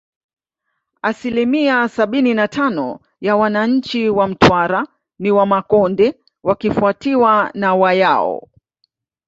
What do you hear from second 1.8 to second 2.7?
sabini na